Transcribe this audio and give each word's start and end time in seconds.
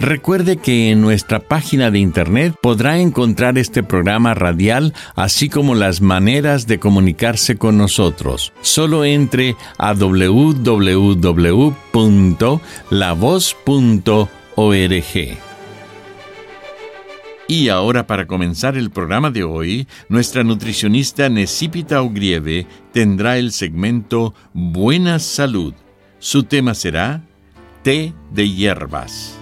Recuerde 0.00 0.56
que 0.56 0.90
en 0.90 1.02
nuestra 1.02 1.40
página 1.40 1.90
de 1.90 1.98
internet 1.98 2.54
podrá 2.62 2.98
encontrar 2.98 3.58
este 3.58 3.82
programa 3.82 4.32
radial, 4.32 4.94
así 5.14 5.50
como 5.50 5.74
las 5.74 6.00
maneras 6.00 6.66
de 6.66 6.78
comunicarse 6.78 7.58
con 7.58 7.76
nosotros. 7.76 8.54
Solo 8.62 9.04
entre 9.04 9.56
a 9.76 9.92
www.lavoz.org. 9.92 11.10
Y 17.46 17.68
ahora 17.68 18.06
para 18.06 18.26
comenzar 18.26 18.78
el 18.78 18.90
programa 18.90 19.30
de 19.30 19.44
hoy, 19.44 19.86
nuestra 20.08 20.42
nutricionista 20.44 21.28
Necipita 21.28 22.00
Ugrieve 22.00 22.66
tendrá 22.92 23.36
el 23.36 23.52
segmento 23.52 24.32
Buena 24.54 25.18
Salud. 25.18 25.74
Su 26.20 26.44
tema 26.44 26.72
será 26.72 27.22
té 27.82 28.14
de 28.32 28.48
hierbas. 28.48 29.39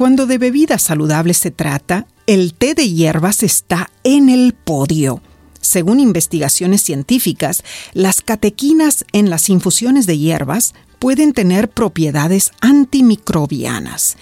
Cuando 0.00 0.24
de 0.24 0.38
bebidas 0.38 0.80
saludables 0.80 1.36
se 1.36 1.50
trata, 1.50 2.06
el 2.26 2.54
té 2.54 2.72
de 2.72 2.88
hierbas 2.88 3.42
está 3.42 3.90
en 4.02 4.30
el 4.30 4.54
podio. 4.54 5.20
Según 5.60 6.00
investigaciones 6.00 6.80
científicas, 6.80 7.62
las 7.92 8.22
catequinas 8.22 9.04
en 9.12 9.28
las 9.28 9.50
infusiones 9.50 10.06
de 10.06 10.16
hierbas 10.16 10.72
pueden 10.98 11.34
tener 11.34 11.68
propiedades 11.68 12.52
antimicrobianas. 12.62 14.16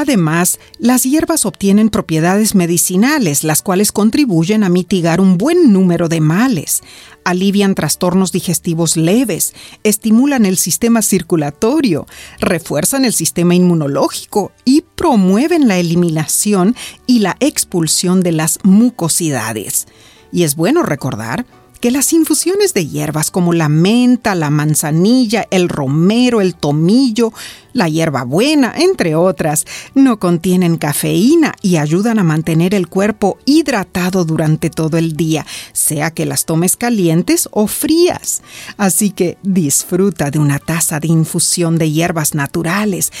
Además, 0.00 0.60
las 0.78 1.02
hierbas 1.02 1.44
obtienen 1.44 1.90
propiedades 1.90 2.54
medicinales, 2.54 3.42
las 3.42 3.62
cuales 3.62 3.90
contribuyen 3.90 4.62
a 4.62 4.68
mitigar 4.68 5.20
un 5.20 5.38
buen 5.38 5.72
número 5.72 6.08
de 6.08 6.20
males, 6.20 6.84
alivian 7.24 7.74
trastornos 7.74 8.30
digestivos 8.30 8.96
leves, 8.96 9.54
estimulan 9.82 10.46
el 10.46 10.56
sistema 10.56 11.02
circulatorio, 11.02 12.06
refuerzan 12.38 13.04
el 13.04 13.12
sistema 13.12 13.56
inmunológico 13.56 14.52
y 14.64 14.84
promueven 14.94 15.66
la 15.66 15.78
eliminación 15.78 16.76
y 17.08 17.18
la 17.18 17.36
expulsión 17.40 18.22
de 18.22 18.30
las 18.30 18.60
mucosidades. 18.62 19.88
Y 20.30 20.44
es 20.44 20.54
bueno 20.54 20.84
recordar 20.84 21.44
que 21.78 21.90
las 21.90 22.12
infusiones 22.12 22.74
de 22.74 22.86
hierbas 22.86 23.30
como 23.30 23.52
la 23.52 23.68
menta, 23.68 24.34
la 24.34 24.50
manzanilla, 24.50 25.46
el 25.50 25.68
romero, 25.68 26.40
el 26.40 26.54
tomillo, 26.54 27.32
la 27.72 27.88
hierbabuena, 27.88 28.74
entre 28.76 29.14
otras, 29.14 29.64
no 29.94 30.18
contienen 30.18 30.76
cafeína 30.76 31.54
y 31.62 31.76
ayudan 31.76 32.18
a 32.18 32.24
mantener 32.24 32.74
el 32.74 32.88
cuerpo 32.88 33.38
hidratado 33.44 34.24
durante 34.24 34.70
todo 34.70 34.98
el 34.98 35.16
día, 35.16 35.46
sea 35.72 36.10
que 36.10 36.26
las 36.26 36.44
tomes 36.44 36.76
calientes 36.76 37.48
o 37.52 37.66
frías. 37.66 38.42
Así 38.76 39.10
que 39.10 39.38
disfruta 39.42 40.30
de 40.30 40.38
una 40.38 40.58
taza 40.58 41.00
de 41.00 41.08
infusión 41.08 41.78
de 41.78 41.90
hierbas 41.90 42.34
naturales, 42.34 43.12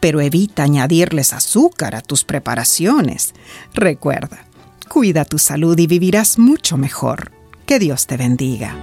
pero 0.00 0.20
evita 0.20 0.64
añadirles 0.64 1.32
azúcar 1.32 1.94
a 1.94 2.00
tus 2.00 2.24
preparaciones. 2.24 3.34
Recuerda, 3.72 4.46
cuida 4.88 5.24
tu 5.24 5.38
salud 5.38 5.78
y 5.78 5.86
vivirás 5.86 6.38
mucho 6.38 6.76
mejor. 6.76 7.41
Que 7.66 7.78
Dios 7.78 8.06
te 8.06 8.16
bendiga. 8.16 8.74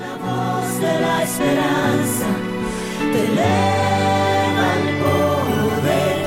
La 0.00 0.14
voz 0.16 0.80
de 0.80 1.00
la 1.00 1.22
esperanza 1.22 2.26
te 3.12 3.24
eleva 3.26 4.74
el 4.76 4.98
poder. 4.98 6.18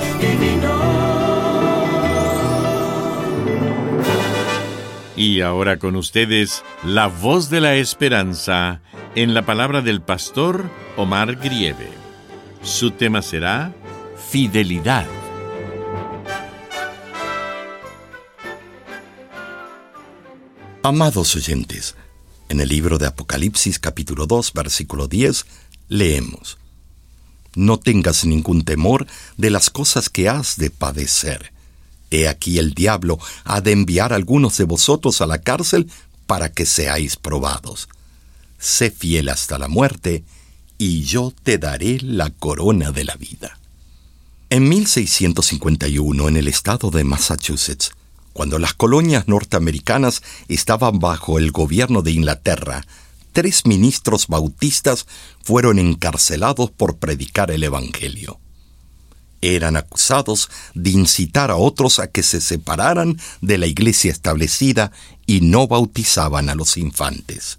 Y 5.22 5.42
ahora 5.42 5.78
con 5.78 5.96
ustedes, 5.98 6.64
la 6.84 7.06
voz 7.06 7.52
de 7.52 7.62
la 7.62 7.76
esperanza 7.76 8.82
en 9.14 9.36
la 9.36 9.44
palabra 9.44 9.82
del 9.82 10.02
pastor 10.02 10.64
Omar 10.98 11.36
Grieve. 11.36 11.90
Su 12.64 12.90
tema 12.90 13.22
será 13.22 13.72
Fidelidad. 14.30 15.21
Amados 20.84 21.36
oyentes, 21.36 21.94
en 22.50 22.60
el 22.60 22.70
libro 22.70 22.98
de 22.98 23.06
Apocalipsis 23.06 23.78
capítulo 23.78 24.26
2 24.26 24.52
versículo 24.54 25.08
10 25.08 25.46
leemos, 25.90 26.58
No 27.54 27.78
tengas 27.78 28.26
ningún 28.26 28.64
temor 28.64 29.06
de 29.38 29.52
las 29.52 29.70
cosas 29.70 30.10
que 30.10 30.28
has 30.28 30.58
de 30.58 30.72
padecer. 30.72 31.54
He 32.10 32.28
aquí 32.28 32.58
el 32.58 32.74
diablo 32.74 33.20
ha 33.44 33.62
de 33.62 33.74
enviar 33.74 34.12
a 34.12 34.16
algunos 34.16 34.58
de 34.58 34.64
vosotros 34.64 35.22
a 35.22 35.28
la 35.28 35.38
cárcel 35.38 35.88
para 36.26 36.52
que 36.52 36.66
seáis 36.66 37.16
probados. 37.16 37.88
Sé 38.58 38.90
fiel 38.90 39.30
hasta 39.30 39.60
la 39.60 39.68
muerte, 39.68 40.24
y 40.80 41.04
yo 41.04 41.32
te 41.44 41.60
daré 41.60 42.00
la 42.02 42.32
corona 42.32 42.92
de 42.92 43.04
la 43.04 43.16
vida. 43.18 43.60
En 44.50 44.68
1651, 44.68 46.28
en 46.28 46.38
el 46.38 46.48
estado 46.48 46.90
de 46.90 47.04
Massachusetts, 47.04 47.92
cuando 48.34 48.60
las 48.60 48.74
colonias 48.74 49.28
norteamericanas 49.28 50.22
estaban 50.48 51.00
bajo 51.00 51.38
el 51.38 51.52
gobierno 51.52 52.02
de 52.02 52.12
Inglaterra, 52.12 52.86
tres 53.34 53.66
ministros 53.66 54.28
bautistas 54.28 55.06
fueron 55.44 55.80
encarcelados 55.80 56.72
por 56.72 56.98
predicar 56.98 57.52
el 57.52 57.64
Evangelio. 57.64 58.40
Eran 59.42 59.76
acusados 59.76 60.50
de 60.76 60.92
incitar 60.92 61.50
a 61.50 61.56
otros 61.56 62.00
a 62.00 62.08
que 62.08 62.22
se 62.24 62.42
separaran 62.42 63.20
de 63.42 63.58
la 63.58 63.66
iglesia 63.66 64.12
establecida 64.12 64.92
y 65.26 65.42
no 65.42 65.68
bautizaban 65.68 66.50
a 66.50 66.56
los 66.56 66.78
infantes. 66.78 67.58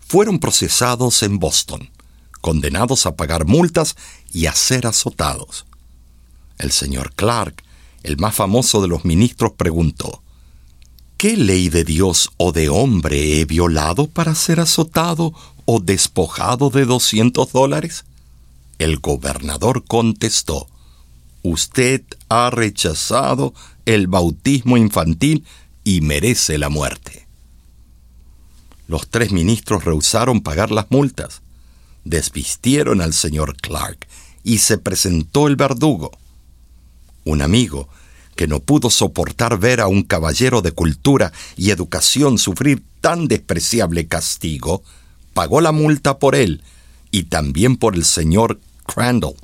Fueron 0.00 0.38
procesados 0.40 1.22
en 1.22 1.38
Boston, 1.38 1.90
condenados 2.40 3.06
a 3.06 3.16
pagar 3.16 3.46
multas 3.46 3.96
y 4.32 4.46
a 4.46 4.52
ser 4.54 4.86
azotados. 4.86 5.66
El 6.58 6.72
señor 6.72 7.14
Clark 7.14 7.63
el 8.04 8.16
más 8.18 8.34
famoso 8.34 8.80
de 8.80 8.88
los 8.88 9.04
ministros, 9.04 9.52
preguntó, 9.56 10.22
¿Qué 11.16 11.36
ley 11.36 11.70
de 11.70 11.84
Dios 11.84 12.30
o 12.36 12.52
de 12.52 12.68
hombre 12.68 13.40
he 13.40 13.44
violado 13.46 14.06
para 14.06 14.34
ser 14.34 14.60
azotado 14.60 15.32
o 15.64 15.80
despojado 15.80 16.70
de 16.70 16.84
200 16.84 17.50
dólares? 17.50 18.04
El 18.78 18.98
gobernador 18.98 19.84
contestó, 19.84 20.68
Usted 21.42 22.02
ha 22.28 22.50
rechazado 22.50 23.54
el 23.86 24.06
bautismo 24.06 24.76
infantil 24.76 25.44
y 25.82 26.00
merece 26.00 26.58
la 26.58 26.68
muerte. 26.68 27.26
Los 28.86 29.08
tres 29.08 29.32
ministros 29.32 29.84
rehusaron 29.84 30.40
pagar 30.40 30.70
las 30.70 30.90
multas, 30.90 31.42
desvistieron 32.04 33.00
al 33.00 33.14
señor 33.14 33.56
Clark 33.56 34.06
y 34.42 34.58
se 34.58 34.78
presentó 34.78 35.48
el 35.48 35.56
verdugo. 35.56 36.12
Un 37.24 37.40
amigo, 37.40 37.88
que 38.34 38.46
no 38.46 38.60
pudo 38.60 38.90
soportar 38.90 39.58
ver 39.58 39.80
a 39.80 39.86
un 39.86 40.02
caballero 40.02 40.62
de 40.62 40.72
cultura 40.72 41.32
y 41.56 41.70
educación 41.70 42.38
sufrir 42.38 42.82
tan 43.00 43.28
despreciable 43.28 44.06
castigo, 44.06 44.82
pagó 45.32 45.60
la 45.60 45.72
multa 45.72 46.18
por 46.18 46.34
él 46.34 46.62
y 47.10 47.24
también 47.24 47.76
por 47.76 47.94
el 47.94 48.04
señor 48.04 48.60
Crandall. 48.86 49.34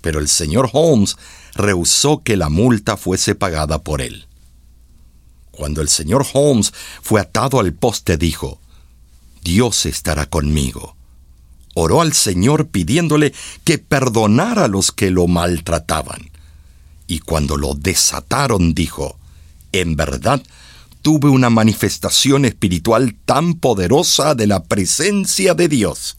Pero 0.00 0.18
el 0.20 0.28
señor 0.28 0.70
Holmes 0.72 1.16
rehusó 1.54 2.22
que 2.22 2.36
la 2.36 2.48
multa 2.48 2.96
fuese 2.96 3.34
pagada 3.34 3.82
por 3.82 4.00
él. 4.00 4.26
Cuando 5.50 5.82
el 5.82 5.88
señor 5.88 6.26
Holmes 6.32 6.72
fue 7.02 7.20
atado 7.20 7.60
al 7.60 7.74
poste, 7.74 8.16
dijo, 8.16 8.60
Dios 9.42 9.84
estará 9.86 10.26
conmigo. 10.26 10.96
Oró 11.74 12.00
al 12.00 12.12
Señor 12.12 12.68
pidiéndole 12.68 13.32
que 13.64 13.78
perdonara 13.78 14.64
a 14.64 14.68
los 14.68 14.90
que 14.90 15.10
lo 15.10 15.26
maltrataban 15.28 16.30
y 17.10 17.18
cuando 17.18 17.56
lo 17.56 17.74
desataron 17.74 18.72
dijo, 18.72 19.18
En 19.72 19.96
verdad, 19.96 20.40
tuve 21.02 21.28
una 21.28 21.50
manifestación 21.50 22.44
espiritual 22.44 23.16
tan 23.24 23.54
poderosa 23.54 24.36
de 24.36 24.46
la 24.46 24.62
presencia 24.62 25.54
de 25.54 25.66
Dios 25.66 26.16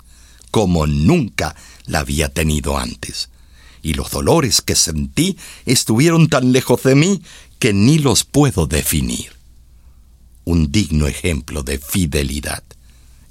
como 0.51 0.87
nunca 0.87 1.55
la 1.85 1.99
había 1.99 2.27
tenido 2.27 2.77
antes. 2.77 3.29
Y 3.81 3.93
los 3.93 4.11
dolores 4.11 4.61
que 4.61 4.75
sentí 4.75 5.37
estuvieron 5.65 6.27
tan 6.27 6.51
lejos 6.51 6.83
de 6.83 6.95
mí 6.95 7.23
que 7.57 7.71
ni 7.71 7.97
los 7.97 8.25
puedo 8.25 8.67
definir. 8.67 9.31
Un 10.43 10.73
digno 10.73 11.07
ejemplo 11.07 11.63
de 11.63 11.79
fidelidad. 11.79 12.63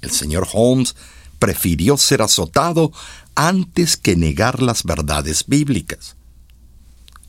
El 0.01 0.09
señor 0.09 0.47
Holmes 0.51 0.95
prefirió 1.37 1.95
ser 1.95 2.23
azotado 2.23 2.91
antes 3.35 3.97
que 3.97 4.15
negar 4.15 4.63
las 4.63 4.83
verdades 4.83 5.45
bíblicas. 5.45 6.15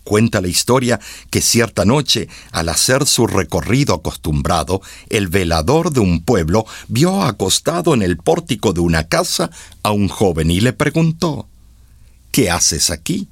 Cuenta 0.04 0.40
la 0.40 0.48
historia 0.48 0.98
que 1.30 1.40
cierta 1.40 1.84
noche, 1.84 2.28
al 2.50 2.68
hacer 2.68 3.06
su 3.06 3.26
recorrido 3.26 3.94
acostumbrado, 3.94 4.82
el 5.08 5.28
velador 5.28 5.92
de 5.92 6.00
un 6.00 6.22
pueblo 6.24 6.66
vio 6.88 7.22
acostado 7.22 7.94
en 7.94 8.02
el 8.02 8.16
pórtico 8.16 8.72
de 8.72 8.80
una 8.80 9.08
casa 9.08 9.50
a 9.82 9.92
un 9.92 10.08
joven 10.08 10.50
y 10.50 10.60
le 10.60 10.72
preguntó, 10.72 11.46
¿Qué 12.32 12.50
haces 12.50 12.90
aquí? 12.90 13.28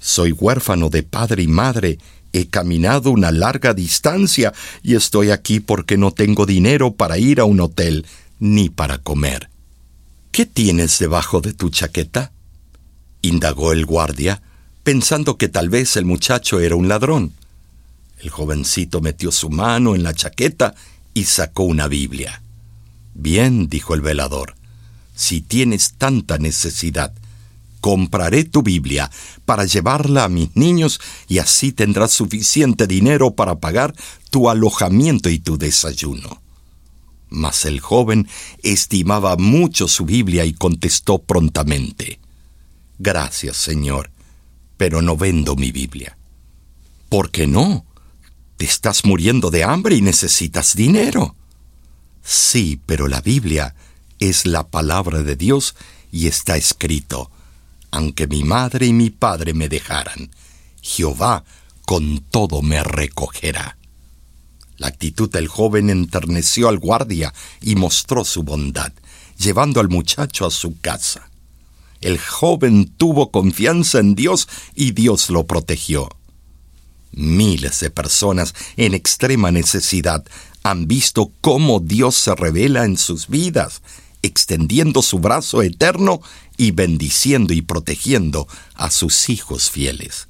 Soy 0.00 0.32
huérfano 0.32 0.88
de 0.88 1.02
padre 1.02 1.42
y 1.42 1.48
madre, 1.48 1.98
he 2.32 2.46
caminado 2.46 3.10
una 3.10 3.30
larga 3.30 3.74
distancia 3.74 4.54
y 4.82 4.94
estoy 4.94 5.30
aquí 5.30 5.60
porque 5.60 5.98
no 5.98 6.12
tengo 6.12 6.46
dinero 6.46 6.92
para 6.92 7.18
ir 7.18 7.40
a 7.40 7.44
un 7.44 7.60
hotel 7.60 8.06
ni 8.38 8.70
para 8.70 8.98
comer. 8.98 9.50
¿Qué 10.30 10.46
tienes 10.46 10.98
debajo 10.98 11.40
de 11.40 11.52
tu 11.52 11.68
chaqueta? 11.68 12.32
indagó 13.20 13.72
el 13.72 13.84
guardia 13.84 14.42
pensando 14.82 15.36
que 15.36 15.48
tal 15.48 15.68
vez 15.68 15.96
el 15.96 16.04
muchacho 16.04 16.60
era 16.60 16.76
un 16.76 16.88
ladrón. 16.88 17.32
El 18.18 18.30
jovencito 18.30 19.00
metió 19.00 19.32
su 19.32 19.50
mano 19.50 19.94
en 19.94 20.02
la 20.02 20.14
chaqueta 20.14 20.74
y 21.14 21.24
sacó 21.24 21.64
una 21.64 21.88
Biblia. 21.88 22.42
Bien, 23.14 23.68
dijo 23.68 23.94
el 23.94 24.00
velador, 24.00 24.54
si 25.14 25.40
tienes 25.40 25.94
tanta 25.98 26.38
necesidad, 26.38 27.12
compraré 27.80 28.44
tu 28.44 28.62
Biblia 28.62 29.10
para 29.44 29.64
llevarla 29.64 30.24
a 30.24 30.28
mis 30.28 30.56
niños 30.56 31.00
y 31.28 31.38
así 31.38 31.72
tendrás 31.72 32.12
suficiente 32.12 32.86
dinero 32.86 33.32
para 33.32 33.58
pagar 33.58 33.94
tu 34.30 34.48
alojamiento 34.48 35.28
y 35.28 35.38
tu 35.38 35.58
desayuno. 35.58 36.40
Mas 37.28 37.64
el 37.64 37.80
joven 37.80 38.28
estimaba 38.62 39.36
mucho 39.36 39.88
su 39.88 40.04
Biblia 40.04 40.44
y 40.44 40.52
contestó 40.52 41.18
prontamente, 41.18 42.20
Gracias, 42.98 43.56
Señor, 43.56 44.11
pero 44.82 45.00
no 45.00 45.16
vendo 45.16 45.54
mi 45.54 45.70
Biblia. 45.70 46.18
¿Por 47.08 47.30
qué 47.30 47.46
no? 47.46 47.86
Te 48.56 48.64
estás 48.64 49.04
muriendo 49.04 49.52
de 49.52 49.62
hambre 49.62 49.94
y 49.94 50.00
necesitas 50.02 50.74
dinero. 50.74 51.36
Sí, 52.24 52.80
pero 52.84 53.06
la 53.06 53.20
Biblia 53.20 53.76
es 54.18 54.44
la 54.44 54.66
palabra 54.66 55.22
de 55.22 55.36
Dios 55.36 55.76
y 56.10 56.26
está 56.26 56.56
escrito, 56.56 57.30
aunque 57.92 58.26
mi 58.26 58.42
madre 58.42 58.86
y 58.86 58.92
mi 58.92 59.10
padre 59.10 59.54
me 59.54 59.68
dejaran, 59.68 60.32
Jehová 60.80 61.44
con 61.86 62.18
todo 62.18 62.60
me 62.60 62.82
recogerá. 62.82 63.76
La 64.78 64.88
actitud 64.88 65.30
del 65.30 65.46
joven 65.46 65.90
enterneció 65.90 66.68
al 66.68 66.80
guardia 66.80 67.32
y 67.60 67.76
mostró 67.76 68.24
su 68.24 68.42
bondad, 68.42 68.92
llevando 69.38 69.78
al 69.78 69.88
muchacho 69.88 70.44
a 70.44 70.50
su 70.50 70.80
casa. 70.80 71.30
El 72.02 72.18
joven 72.18 72.92
tuvo 72.96 73.30
confianza 73.30 74.00
en 74.00 74.14
Dios 74.14 74.48
y 74.74 74.90
Dios 74.90 75.30
lo 75.30 75.46
protegió. 75.46 76.08
Miles 77.12 77.80
de 77.80 77.90
personas 77.90 78.54
en 78.76 78.94
extrema 78.94 79.52
necesidad 79.52 80.24
han 80.64 80.86
visto 80.86 81.30
cómo 81.40 81.80
Dios 81.80 82.16
se 82.16 82.34
revela 82.34 82.84
en 82.84 82.96
sus 82.96 83.28
vidas, 83.28 83.82
extendiendo 84.22 85.02
su 85.02 85.18
brazo 85.18 85.62
eterno 85.62 86.20
y 86.56 86.72
bendiciendo 86.72 87.54
y 87.54 87.62
protegiendo 87.62 88.48
a 88.74 88.90
sus 88.90 89.28
hijos 89.28 89.70
fieles. 89.70 90.28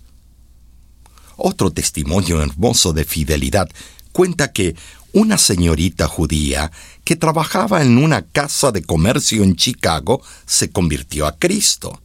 Otro 1.36 1.70
testimonio 1.70 2.42
hermoso 2.42 2.92
de 2.92 3.04
fidelidad 3.04 3.68
cuenta 4.12 4.52
que 4.52 4.76
una 5.12 5.38
señorita 5.38 6.08
judía 6.08 6.72
que 7.04 7.16
trabajaba 7.16 7.82
en 7.82 7.98
una 7.98 8.22
casa 8.22 8.72
de 8.72 8.82
comercio 8.82 9.42
en 9.42 9.56
Chicago 9.56 10.22
se 10.46 10.70
convirtió 10.70 11.26
a 11.26 11.36
Cristo. 11.36 12.00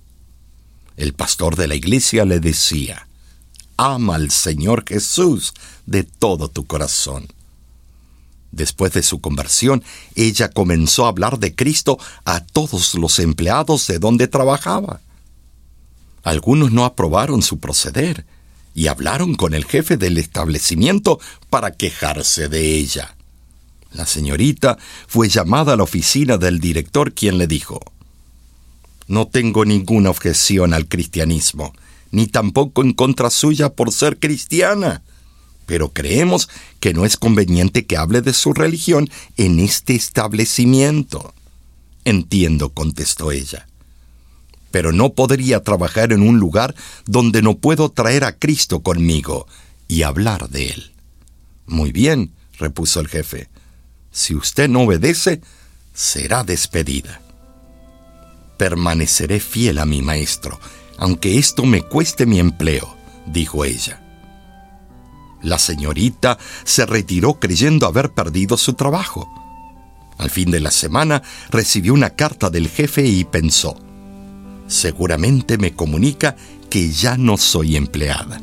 El 0.96 1.14
pastor 1.14 1.56
de 1.56 1.68
la 1.68 1.76
iglesia 1.76 2.26
le 2.26 2.40
decía, 2.40 3.08
ama 3.78 4.16
al 4.16 4.32
Señor 4.32 4.84
Jesús 4.88 5.54
de 5.86 6.04
todo 6.04 6.50
tu 6.50 6.66
corazón. 6.66 7.28
Después 8.52 8.94
de 8.94 9.04
su 9.04 9.22
conversión, 9.22 9.84
ella 10.16 10.50
comenzó 10.50 11.06
a 11.06 11.10
hablar 11.10 11.38
de 11.38 11.54
Cristo 11.54 12.00
a 12.26 12.40
todos 12.40 12.96
los 12.96 13.20
empleados 13.20 13.86
de 13.88 14.00
donde 14.00 14.28
trabajaba. 14.28 15.02
Algunos 16.24 16.72
no 16.72 16.86
aprobaron 16.86 17.42
su 17.42 17.60
proceder, 17.60 18.26
y 18.78 18.88
hablaron 18.90 19.34
con 19.34 19.56
el 19.56 19.66
jefe 19.66 19.98
del 19.98 20.20
establecimiento 20.20 21.20
para 21.50 21.72
quejarse 21.72 22.48
de 22.48 22.76
ella. 22.76 23.17
La 23.92 24.06
señorita 24.06 24.78
fue 25.08 25.30
llamada 25.30 25.74
a 25.74 25.78
la 25.78 25.84
oficina 25.84 26.38
del 26.38 26.60
director 26.60 27.14
quien 27.14 27.38
le 27.38 27.48
dijo, 27.48 27.80
No 29.08 29.28
tengo 29.28 29.66
ninguna 29.66 30.10
objeción 30.10 30.74
al 30.74 30.88
cristianismo, 30.88 31.74
ni 32.12 32.28
tampoco 32.28 32.82
en 32.82 32.94
contra 32.94 33.30
suya 33.30 33.70
por 33.70 33.92
ser 33.92 34.20
cristiana, 34.20 35.04
pero 35.66 35.94
creemos 35.94 36.50
que 36.80 36.94
no 36.94 37.06
es 37.06 37.18
conveniente 37.18 37.86
que 37.86 37.98
hable 37.98 38.22
de 38.22 38.34
su 38.34 38.54
religión 38.54 39.10
en 39.36 39.60
este 39.60 39.96
establecimiento. 39.96 41.34
Entiendo, 42.06 42.70
contestó 42.70 43.32
ella 43.32 43.68
pero 44.72 44.92
no 44.92 45.14
podría 45.14 45.64
trabajar 45.64 46.12
en 46.14 46.22
un 46.22 46.40
lugar 46.40 46.76
donde 47.06 47.42
no 47.42 47.58
puedo 47.58 47.90
traer 47.90 48.24
a 48.24 48.38
Cristo 48.38 48.82
conmigo 48.82 49.48
y 49.88 50.04
hablar 50.04 50.50
de 50.50 50.68
Él. 50.68 50.92
Muy 51.66 51.92
bien, 51.92 52.32
repuso 52.60 53.00
el 53.00 53.08
jefe. 53.08 53.50
Si 54.18 54.34
usted 54.34 54.68
no 54.68 54.82
obedece, 54.82 55.42
será 55.94 56.44
despedida. 56.44 57.22
Permaneceré 58.58 59.40
fiel 59.40 59.78
a 59.78 59.86
mi 59.86 60.02
maestro, 60.02 60.60
aunque 60.98 61.38
esto 61.38 61.66
me 61.66 61.84
cueste 61.84 62.26
mi 62.26 62.40
empleo, 62.40 62.98
dijo 63.28 63.64
ella. 63.64 64.02
La 65.44 65.60
señorita 65.60 66.40
se 66.64 66.88
retiró 66.88 67.36
creyendo 67.36 67.86
haber 67.86 68.10
perdido 68.10 68.58
su 68.58 68.74
trabajo. 68.74 69.30
Al 70.18 70.32
fin 70.32 70.50
de 70.50 70.62
la 70.62 70.72
semana 70.72 71.22
recibió 71.52 71.94
una 71.94 72.10
carta 72.10 72.50
del 72.50 72.70
jefe 72.70 73.06
y 73.06 73.24
pensó, 73.24 73.78
seguramente 74.66 75.60
me 75.60 75.76
comunica 75.76 76.36
que 76.72 76.90
ya 76.90 77.18
no 77.18 77.38
soy 77.38 77.76
empleada. 77.76 78.42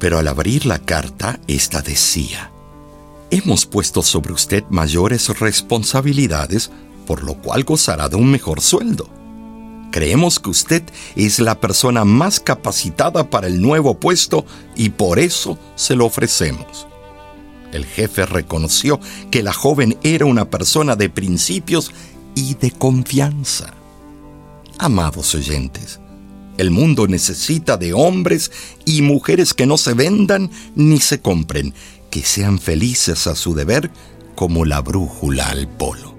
Pero 0.00 0.18
al 0.18 0.26
abrir 0.26 0.66
la 0.66 0.80
carta, 0.80 1.38
ésta 1.46 1.80
decía, 1.80 2.50
Hemos 3.30 3.66
puesto 3.66 4.02
sobre 4.02 4.32
usted 4.32 4.64
mayores 4.70 5.28
responsabilidades, 5.38 6.70
por 7.06 7.22
lo 7.22 7.34
cual 7.34 7.64
gozará 7.64 8.08
de 8.08 8.16
un 8.16 8.30
mejor 8.30 8.60
sueldo. 8.60 9.08
Creemos 9.90 10.40
que 10.40 10.50
usted 10.50 10.82
es 11.14 11.38
la 11.38 11.60
persona 11.60 12.04
más 12.04 12.40
capacitada 12.40 13.30
para 13.30 13.46
el 13.46 13.60
nuevo 13.62 13.98
puesto 13.98 14.44
y 14.74 14.90
por 14.90 15.18
eso 15.18 15.58
se 15.76 15.94
lo 15.94 16.06
ofrecemos. 16.06 16.86
El 17.72 17.84
jefe 17.86 18.26
reconoció 18.26 19.00
que 19.30 19.42
la 19.42 19.52
joven 19.52 19.96
era 20.02 20.26
una 20.26 20.50
persona 20.50 20.96
de 20.96 21.10
principios 21.10 21.92
y 22.34 22.54
de 22.54 22.70
confianza. 22.70 23.74
Amados 24.78 25.34
oyentes, 25.34 26.00
el 26.56 26.70
mundo 26.70 27.08
necesita 27.08 27.76
de 27.76 27.92
hombres 27.92 28.52
y 28.84 29.02
mujeres 29.02 29.54
que 29.54 29.66
no 29.66 29.76
se 29.76 29.94
vendan 29.94 30.50
ni 30.76 31.00
se 31.00 31.20
compren, 31.20 31.74
que 32.14 32.22
sean 32.22 32.60
felices 32.60 33.26
a 33.26 33.34
su 33.34 33.56
deber 33.56 33.90
como 34.36 34.64
la 34.64 34.80
brújula 34.80 35.48
al 35.48 35.66
polo. 35.66 36.14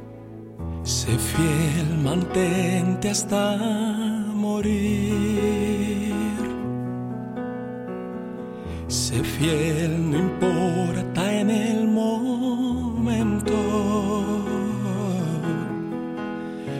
Sé 0.83 1.07
fiel, 1.07 1.99
mantente 2.03 3.09
hasta 3.09 3.55
morir. 4.33 6.11
Sé 8.89 9.23
fiel, 9.23 10.11
no 10.11 10.17
importa 10.17 11.33
en 11.33 11.49
el 11.49 11.87
momento. 11.87 13.55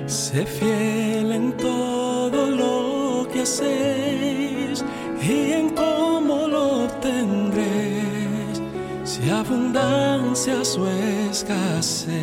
Sé 0.08 0.46
fiel 0.46 1.32
en 1.32 1.54
todo 1.56 2.52
lo 2.52 3.30
que 3.32 3.44
hacéis 3.44 4.05
si 9.26 9.32
abundancia 9.32 10.58
o 10.78 10.88
escasez. 11.30 12.16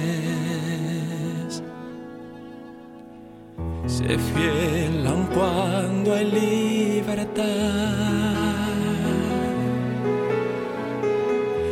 Sé 3.87 4.17
fiel 4.31 5.07
aun 5.07 5.27
cuando 5.35 6.15
hay 6.15 6.27
libertad. 6.31 7.45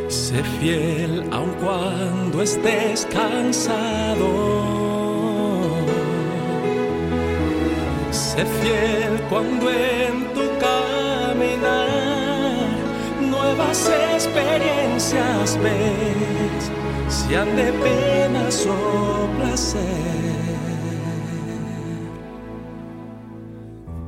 Sé 0.09 0.43
fiel 0.59 1.23
aun 1.31 1.51
cuando 1.63 2.41
estés 2.41 3.05
cansado. 3.05 4.29
Sé 8.11 8.43
fiel 8.59 9.13
cuando 9.29 9.69
en 9.69 10.40
nuevas 13.55 13.89
experiencias 14.13 15.59
ves, 15.61 16.71
sean 17.09 17.55
de 17.55 17.73
penas 17.73 18.65
o 18.65 19.27
placer. 19.37 19.81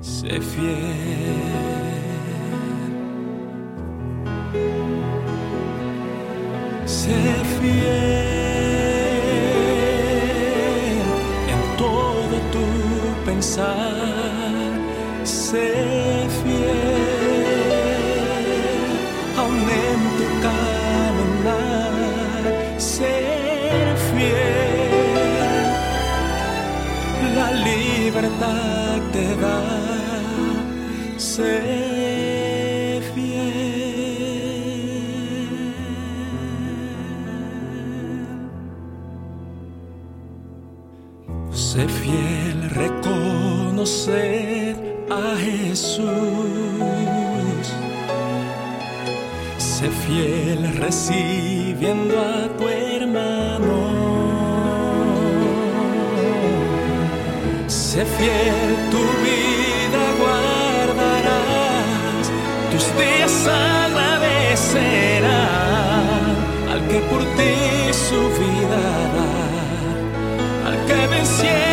Sé 0.01 0.39
fiel. 0.39 1.22
Libertad 28.43 29.01
te 29.11 29.35
da. 29.35 29.61
Sé 31.17 31.61
Sé 41.51 41.87
fiel, 41.87 42.69
reconocer 42.69 44.75
a 45.09 45.35
Jesús. 45.37 46.03
Sé 49.57 49.89
fiel 49.89 50.71
recibiendo 50.77 52.19
a 52.19 52.47
tu 52.57 52.67
fiel, 58.17 58.59
tu 58.91 59.03
vida 59.25 60.03
guardarás, 60.21 62.25
tus 62.71 62.85
días 62.97 63.35
agradecerán 63.47 66.25
al 66.71 66.79
que 66.87 66.99
por 67.09 67.21
ti 67.37 67.55
su 68.07 68.21
vida 68.39 68.83
da 69.15 69.29
al 70.67 70.75
que 70.85 70.99
venciere 71.07 71.72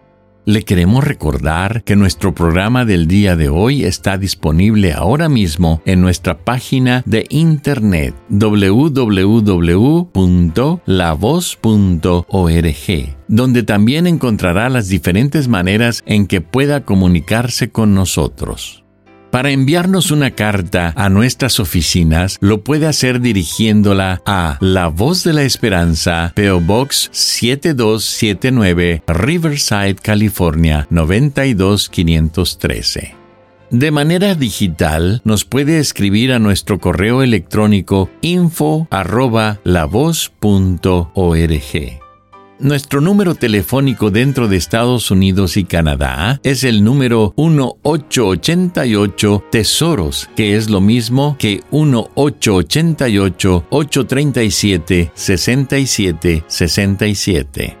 Le 0.45 0.63
queremos 0.63 1.03
recordar 1.03 1.83
que 1.83 1.95
nuestro 1.95 2.33
programa 2.33 2.83
del 2.83 3.07
día 3.07 3.35
de 3.35 3.49
hoy 3.49 3.83
está 3.83 4.17
disponible 4.17 4.91
ahora 4.91 5.29
mismo 5.29 5.83
en 5.85 6.01
nuestra 6.01 6.39
página 6.43 7.03
de 7.05 7.27
internet 7.29 8.15
www.lavoz.org, 8.29 9.15
donde 13.27 13.63
también 13.63 14.07
encontrará 14.07 14.69
las 14.69 14.87
diferentes 14.87 15.47
maneras 15.47 16.01
en 16.07 16.25
que 16.25 16.41
pueda 16.41 16.85
comunicarse 16.85 17.69
con 17.69 17.93
nosotros. 17.93 18.83
Para 19.31 19.51
enviarnos 19.51 20.11
una 20.11 20.31
carta 20.31 20.93
a 20.97 21.07
nuestras 21.09 21.61
oficinas, 21.61 22.37
lo 22.41 22.65
puede 22.65 22.85
hacer 22.85 23.21
dirigiéndola 23.21 24.21
a 24.25 24.57
La 24.59 24.89
Voz 24.89 25.23
de 25.23 25.31
la 25.31 25.43
Esperanza, 25.43 26.33
PO 26.35 26.59
Box 26.59 27.07
7279, 27.13 29.03
Riverside, 29.07 29.95
California 29.95 30.85
92513. 30.89 33.15
De 33.69 33.91
manera 33.91 34.35
digital, 34.35 35.21
nos 35.23 35.45
puede 35.45 35.79
escribir 35.79 36.33
a 36.33 36.39
nuestro 36.39 36.79
correo 36.79 37.23
electrónico 37.23 38.09
info 38.19 38.89
arroba. 38.91 39.61
Nuestro 42.61 43.01
número 43.01 43.33
telefónico 43.33 44.11
dentro 44.11 44.47
de 44.47 44.57
Estados 44.57 45.09
Unidos 45.09 45.57
y 45.57 45.63
Canadá 45.63 46.39
es 46.43 46.63
el 46.63 46.83
número 46.83 47.33
1888 47.35 49.45
Tesoros, 49.49 50.29
que 50.35 50.55
es 50.55 50.69
lo 50.69 50.79
mismo 50.79 51.37
que 51.39 51.63
1888 51.71 53.65
837 53.71 55.11
6767. 55.15 57.80